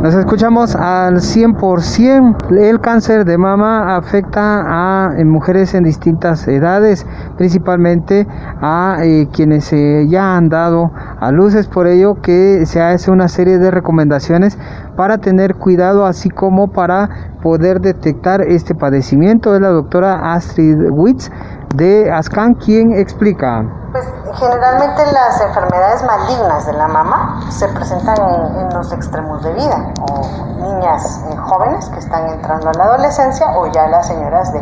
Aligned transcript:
Nos 0.00 0.14
escuchamos 0.14 0.76
al 0.76 1.16
100%. 1.16 2.56
El 2.56 2.78
cáncer 2.78 3.24
de 3.24 3.36
mama 3.36 3.96
afecta 3.96 4.62
a 4.64 5.18
eh, 5.18 5.24
mujeres 5.24 5.74
en 5.74 5.82
distintas 5.82 6.46
edades, 6.46 7.04
principalmente 7.36 8.24
a 8.60 8.98
eh, 9.02 9.26
quienes 9.32 9.72
eh, 9.72 10.06
ya 10.08 10.36
han 10.36 10.50
dado 10.50 10.92
a 11.18 11.32
luz. 11.32 11.56
Es 11.56 11.66
por 11.66 11.88
ello 11.88 12.22
que 12.22 12.64
se 12.64 12.80
hace 12.80 13.10
una 13.10 13.26
serie 13.26 13.58
de 13.58 13.72
recomendaciones 13.72 14.56
para 14.96 15.18
tener 15.18 15.56
cuidado, 15.56 16.06
así 16.06 16.30
como 16.30 16.68
para 16.68 17.34
poder 17.42 17.80
detectar 17.80 18.42
este 18.42 18.76
padecimiento. 18.76 19.56
Es 19.56 19.60
la 19.60 19.70
doctora 19.70 20.32
Astrid 20.32 20.78
Witz 20.92 21.28
de 21.74 22.08
ASCAN 22.12 22.54
quien 22.54 22.92
explica. 22.92 23.77
Pues 23.92 24.04
generalmente 24.34 25.02
las 25.12 25.40
enfermedades 25.40 26.04
malignas 26.04 26.66
de 26.66 26.74
la 26.74 26.88
mama 26.88 27.40
se 27.48 27.66
presentan 27.68 28.16
en, 28.18 28.68
los 28.74 28.92
extremos 28.92 29.42
de 29.42 29.54
vida, 29.54 29.92
o 30.12 30.20
niñas 30.60 31.24
eh, 31.30 31.36
jóvenes 31.36 31.88
que 31.88 31.98
están 31.98 32.28
entrando 32.28 32.68
a 32.68 32.72
la 32.74 32.84
adolescencia 32.84 33.46
o 33.56 33.66
ya 33.68 33.86
las 33.88 34.06
señoras 34.06 34.52
de, 34.52 34.60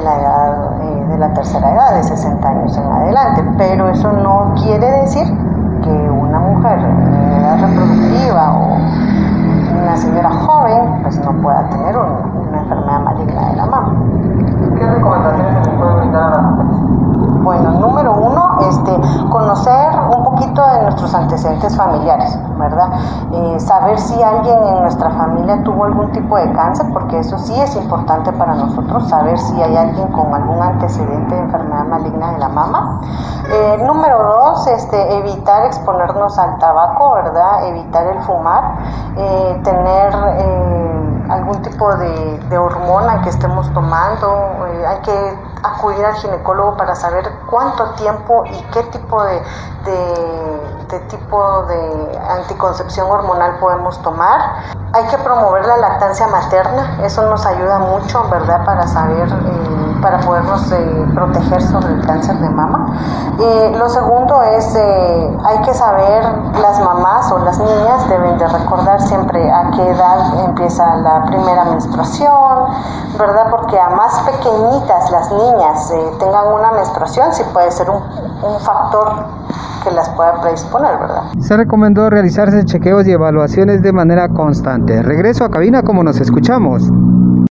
la 0.00 0.16
edad, 0.18 0.82
eh, 0.82 1.06
de 1.10 1.18
la 1.18 1.32
tercera 1.32 1.72
edad, 1.72 1.94
de 1.94 2.02
60 2.02 2.48
años 2.48 2.76
en 2.76 2.92
adelante. 2.92 3.44
Pero 3.56 3.88
eso 3.88 4.10
no 4.10 4.52
quiere 4.56 4.90
decir 5.00 5.26
que 5.82 5.90
una 5.90 6.40
mujer 6.40 6.80
en 6.80 7.32
edad 7.34 7.60
reproductiva 7.60 8.52
o 8.52 8.76
una 9.80 9.96
señora 9.96 10.30
joven 10.30 11.02
pues 11.02 11.18
no 11.20 11.32
pueda 11.40 11.68
tener 11.70 11.96
una 11.96 12.58
enfermedad 12.58 13.00
maligna 13.00 13.48
de 13.50 13.56
la 13.56 13.66
mama. 13.66 13.94
¿Qué 14.76 14.86
recomendaciones 14.86 15.64
se 15.64 15.70
pueden 15.70 15.96
brindar 15.98 16.32
a? 16.34 16.96
Bueno, 17.46 17.70
número 17.78 18.15
antecedentes 21.16 21.76
familiares, 21.76 22.38
¿verdad? 22.58 22.88
Eh, 23.32 23.60
saber 23.60 23.98
si 23.98 24.22
alguien 24.22 24.56
en 24.56 24.82
nuestra 24.82 25.10
familia 25.10 25.62
tuvo 25.64 25.84
algún 25.84 26.12
tipo 26.12 26.36
de 26.36 26.52
cáncer, 26.52 26.86
porque 26.92 27.18
eso 27.18 27.38
sí 27.38 27.54
es 27.60 27.74
importante 27.76 28.32
para 28.32 28.54
nosotros, 28.54 29.08
saber 29.08 29.38
si 29.38 29.60
hay 29.60 29.76
alguien 29.76 30.08
con 30.08 30.32
algún 30.32 30.62
antecedente 30.62 31.34
de 31.34 31.40
enfermedad 31.40 31.84
maligna 31.86 32.32
de 32.32 32.38
la 32.38 32.48
mama. 32.48 33.00
Eh, 33.50 33.82
número 33.86 34.18
dos, 34.22 34.45
este, 34.66 35.16
evitar 35.18 35.64
exponernos 35.64 36.38
al 36.38 36.58
tabaco, 36.58 37.14
¿verdad? 37.14 37.66
Evitar 37.66 38.06
el 38.06 38.20
fumar, 38.22 38.78
eh, 39.16 39.60
tener 39.64 40.14
algún 41.30 41.60
tipo 41.62 41.94
de, 41.96 42.58
hormona 42.58 43.22
que 43.22 43.30
estemos 43.30 43.72
tomando, 43.72 44.56
hay 44.86 45.00
que 45.00 45.38
acudir 45.62 46.04
al 46.04 46.14
ginecólogo 46.14 46.76
para 46.76 46.94
saber 46.94 47.30
cuánto 47.50 47.90
tiempo 47.94 48.44
y 48.46 48.62
qué 48.72 48.82
tipo 48.84 49.22
de, 49.24 49.42
de, 50.88 51.00
tipo 51.10 51.62
de 51.64 52.18
anticoncepción 52.30 53.10
hormonal 53.10 53.58
podemos 53.58 54.00
tomar. 54.02 54.40
Hay 54.92 55.04
que 55.08 55.18
promover 55.18 55.66
la 55.66 55.76
lactancia 55.76 56.28
materna, 56.28 56.98
eso 57.02 57.22
nos 57.28 57.44
ayuda 57.44 57.78
mucho, 57.78 58.22
¿verdad?, 58.30 58.64
para 58.64 58.86
saber, 58.86 59.28
eh, 59.28 59.95
para 60.00 60.20
podernos 60.20 60.70
eh, 60.72 61.06
proteger 61.14 61.62
sobre 61.62 61.94
el 61.94 62.06
cáncer 62.06 62.36
de 62.38 62.48
mama. 62.48 62.86
lo 63.78 63.88
segundo 63.88 64.42
es, 64.42 64.74
eh, 64.74 65.38
hay 65.44 65.58
que 65.62 65.74
saber, 65.74 66.24
las 66.60 66.80
mamás 66.80 67.30
o 67.32 67.38
las 67.38 67.58
niñas 67.58 68.08
deben 68.08 68.38
de 68.38 68.46
recordar 68.48 69.00
siempre 69.02 69.50
a 69.50 69.70
qué 69.70 69.90
edad 69.90 70.44
empieza 70.46 70.96
la 70.96 71.24
primera 71.26 71.64
menstruación, 71.64 72.66
¿verdad?, 73.18 73.46
porque 73.50 73.78
a 73.78 73.90
más 73.90 74.20
pequeñitas 74.20 75.10
las 75.10 75.30
niñas 75.30 75.92
tengan 76.18 76.52
una 76.52 76.72
menstruación, 76.72 77.32
sí 77.32 77.42
puede 77.52 77.70
ser 77.70 77.90
un, 77.90 78.02
un 78.42 78.60
factor 78.60 79.26
que 79.84 79.94
las 79.94 80.08
pueda 80.10 80.40
predisponer, 80.40 80.98
¿verdad? 80.98 81.22
Se 81.40 81.56
recomendó 81.56 82.10
realizarse 82.10 82.64
chequeos 82.64 83.06
y 83.06 83.12
evaluaciones 83.12 83.82
de 83.82 83.92
manera 83.92 84.28
constante. 84.28 85.02
Regreso 85.02 85.44
a 85.44 85.50
cabina 85.50 85.82
como 85.82 86.02
nos 86.02 86.20
escuchamos. 86.20 86.90